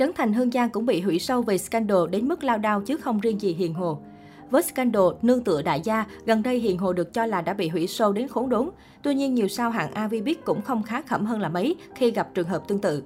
[0.00, 2.96] Trấn Thành Hương Giang cũng bị hủy sâu về scandal đến mức lao đao chứ
[2.96, 3.98] không riêng gì Hiền Hồ.
[4.50, 7.68] Với scandal nương tựa đại gia, gần đây Hiền Hồ được cho là đã bị
[7.68, 8.70] hủy sâu đến khốn đốn.
[9.02, 12.34] Tuy nhiên, nhiều sao hạng AVBIC cũng không khá khẩm hơn là mấy khi gặp
[12.34, 13.02] trường hợp tương tự.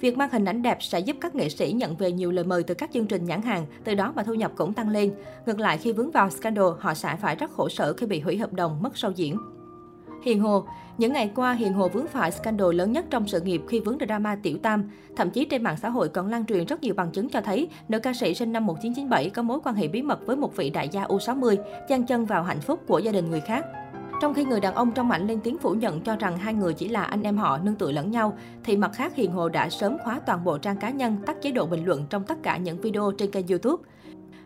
[0.00, 2.62] Việc mang hình ảnh đẹp sẽ giúp các nghệ sĩ nhận về nhiều lời mời
[2.62, 5.14] từ các chương trình nhãn hàng, từ đó mà thu nhập cũng tăng lên.
[5.46, 8.38] Ngược lại, khi vướng vào scandal, họ sẽ phải rất khổ sở khi bị hủy
[8.38, 9.36] hợp đồng, mất sâu diễn.
[10.22, 10.64] Hiền Hồ
[10.98, 13.98] Những ngày qua, Hiền Hồ vướng phải scandal lớn nhất trong sự nghiệp khi vướng
[14.06, 14.90] drama tiểu tam.
[15.16, 17.68] Thậm chí trên mạng xã hội còn lan truyền rất nhiều bằng chứng cho thấy
[17.88, 20.70] nữ ca sĩ sinh năm 1997 có mối quan hệ bí mật với một vị
[20.70, 21.56] đại gia U60,
[21.88, 23.66] chen chân vào hạnh phúc của gia đình người khác.
[24.20, 26.74] Trong khi người đàn ông trong ảnh lên tiếng phủ nhận cho rằng hai người
[26.74, 29.70] chỉ là anh em họ nương tựa lẫn nhau, thì mặt khác Hiền Hồ đã
[29.70, 32.56] sớm khóa toàn bộ trang cá nhân, tắt chế độ bình luận trong tất cả
[32.56, 33.82] những video trên kênh YouTube.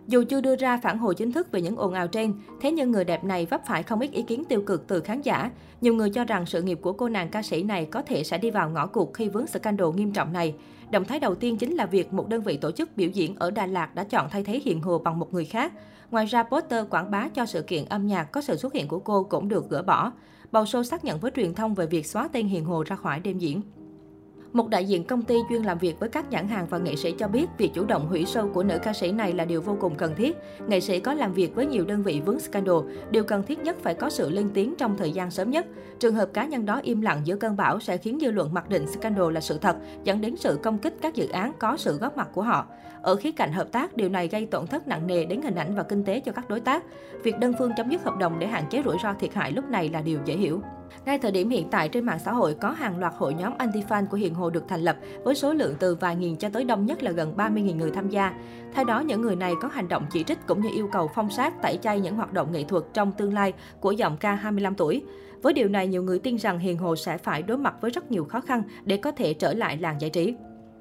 [0.09, 2.91] Dù chưa đưa ra phản hồi chính thức về những ồn ào trên, thế nhưng
[2.91, 5.51] người đẹp này vấp phải không ít ý kiến tiêu cực từ khán giả.
[5.81, 8.39] Nhiều người cho rằng sự nghiệp của cô nàng ca sĩ này có thể sẽ
[8.39, 10.55] đi vào ngõ cụt khi vướng scandal nghiêm trọng này.
[10.91, 13.51] Động thái đầu tiên chính là việc một đơn vị tổ chức biểu diễn ở
[13.51, 15.73] Đà Lạt đã chọn thay thế Hiền Hồ bằng một người khác.
[16.11, 18.99] Ngoài ra, poster quảng bá cho sự kiện âm nhạc có sự xuất hiện của
[18.99, 20.13] cô cũng được gỡ bỏ.
[20.53, 23.21] Bầu show xác nhận với truyền thông về việc xóa tên Hiền Hồ ra khỏi
[23.21, 23.63] đêm diễn.
[24.57, 27.13] Một đại diện công ty chuyên làm việc với các nhãn hàng và nghệ sĩ
[27.13, 29.77] cho biết việc chủ động hủy show của nữ ca sĩ này là điều vô
[29.81, 30.37] cùng cần thiết.
[30.67, 32.77] Nghệ sĩ có làm việc với nhiều đơn vị vướng scandal,
[33.11, 35.67] điều cần thiết nhất phải có sự lên tiếng trong thời gian sớm nhất.
[35.99, 38.69] Trường hợp cá nhân đó im lặng giữa cơn bão sẽ khiến dư luận mặc
[38.69, 41.99] định scandal là sự thật, dẫn đến sự công kích các dự án có sự
[41.99, 42.67] góp mặt của họ.
[43.03, 45.75] Ở khía cạnh hợp tác, điều này gây tổn thất nặng nề đến hình ảnh
[45.75, 46.85] và kinh tế cho các đối tác.
[47.23, 49.71] Việc đơn phương chấm dứt hợp đồng để hạn chế rủi ro thiệt hại lúc
[49.71, 50.61] này là điều dễ hiểu.
[51.05, 54.07] Ngay thời điểm hiện tại trên mạng xã hội có hàng loạt hội nhóm anti-fan
[54.07, 56.87] của Hiền Hồ được thành lập với số lượng từ vài nghìn cho tới đông
[56.87, 58.35] nhất là gần 30.000 người tham gia.
[58.75, 61.31] Theo đó, những người này có hành động chỉ trích cũng như yêu cầu phong
[61.31, 64.75] sát, tẩy chay những hoạt động nghệ thuật trong tương lai của giọng ca 25
[64.75, 65.03] tuổi.
[65.43, 68.11] Với điều này, nhiều người tin rằng Hiền Hồ sẽ phải đối mặt với rất
[68.11, 70.35] nhiều khó khăn để có thể trở lại làng giải trí.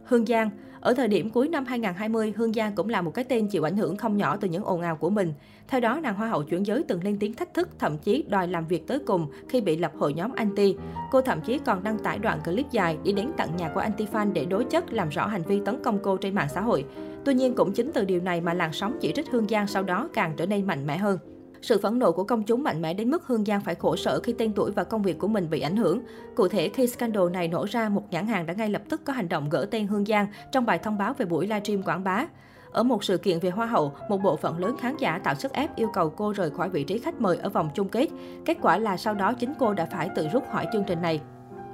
[0.06, 0.50] Hương Giang
[0.82, 3.78] ở thời điểm cuối năm 2020, Hương Giang cũng là một cái tên chịu ảnh
[3.78, 5.34] hưởng không nhỏ từ những ồn ào của mình.
[5.68, 8.48] Theo đó, nàng hoa hậu chuyển giới từng lên tiếng thách thức, thậm chí đòi
[8.48, 10.76] làm việc tới cùng khi bị lập hội nhóm anti.
[11.12, 14.06] Cô thậm chí còn đăng tải đoạn clip dài đi đến tận nhà của anti
[14.14, 16.86] fan để đối chất làm rõ hành vi tấn công cô trên mạng xã hội.
[17.26, 19.84] Tuy nhiên, cũng chính từ điều này mà làn sóng chỉ trích Hương Giang sau
[19.84, 21.18] đó càng trở nên mạnh mẽ hơn.
[21.66, 24.20] Sự phẫn nộ của công chúng mạnh mẽ đến mức Hương Giang phải khổ sở
[24.24, 26.02] khi tên tuổi và công việc của mình bị ảnh hưởng.
[26.36, 29.14] Cụ thể, khi scandal này nổ ra, một nhãn hàng đã ngay lập tức có
[29.14, 32.26] hành động gỡ tên Hương Giang trong bài thông báo về buổi livestream quảng bá.
[32.72, 35.54] Ở một sự kiện về Hoa hậu, một bộ phận lớn khán giả tạo sức
[35.54, 38.08] ép yêu cầu cô rời khỏi vị trí khách mời ở vòng chung kết.
[38.46, 41.22] Kết quả là sau đó chính cô đã phải tự rút khỏi chương trình này.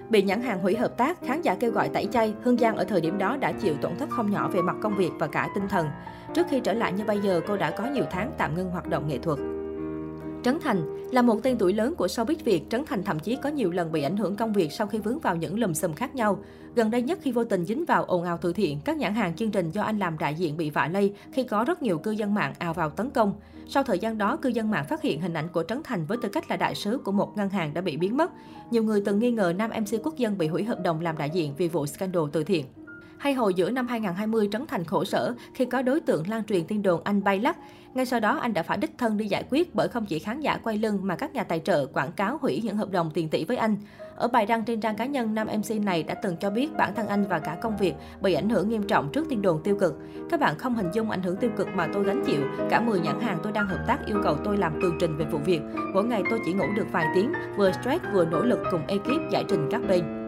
[0.10, 2.84] Bị nhãn hàng hủy hợp tác, khán giả kêu gọi tẩy chay, Hương Giang ở
[2.84, 5.50] thời điểm đó đã chịu tổn thất không nhỏ về mặt công việc và cả
[5.56, 5.88] tinh thần.
[6.34, 8.88] Trước khi trở lại như bây giờ, cô đã có nhiều tháng tạm ngưng hoạt
[8.88, 9.40] động nghệ thuật.
[10.44, 13.50] Trấn Thành là một tên tuổi lớn của showbiz Việt, Trấn Thành thậm chí có
[13.50, 16.16] nhiều lần bị ảnh hưởng công việc sau khi vướng vào những lùm xùm khác
[16.16, 16.40] nhau.
[16.76, 19.36] Gần đây nhất khi vô tình dính vào ồn ào từ thiện, các nhãn hàng
[19.36, 22.12] chương trình do anh làm đại diện bị vạ lây khi có rất nhiều cư
[22.12, 23.34] dân mạng ào vào tấn công.
[23.68, 26.18] Sau thời gian đó, cư dân mạng phát hiện hình ảnh của Trấn Thành với
[26.22, 28.32] tư cách là đại sứ của một ngân hàng đã bị biến mất.
[28.72, 31.30] Nhiều người từng nghi ngờ nam MC quốc dân bị hủy hợp đồng làm đại
[31.30, 32.66] diện vì vụ scandal từ thiện.
[33.22, 36.66] Hay hồi giữa năm 2020, Trấn Thành khổ sở khi có đối tượng lan truyền
[36.66, 37.58] tin đồn anh bay lắc.
[37.94, 40.40] Ngay sau đó, anh đã phải đích thân đi giải quyết bởi không chỉ khán
[40.40, 43.30] giả quay lưng mà các nhà tài trợ quảng cáo hủy những hợp đồng tiền
[43.30, 43.78] tỷ với anh.
[44.16, 46.96] Ở bài đăng trên trang cá nhân, nam MC này đã từng cho biết bản
[46.96, 49.78] thân anh và cả công việc bị ảnh hưởng nghiêm trọng trước tin đồn tiêu
[49.80, 49.96] cực.
[50.30, 52.42] Các bạn không hình dung ảnh hưởng tiêu cực mà tôi gánh chịu.
[52.70, 55.26] Cả 10 nhãn hàng tôi đang hợp tác yêu cầu tôi làm tường trình về
[55.32, 55.62] vụ việc.
[55.94, 59.32] Mỗi ngày tôi chỉ ngủ được vài tiếng, vừa stress vừa nỗ lực cùng ekip
[59.32, 60.22] giải trình các bên.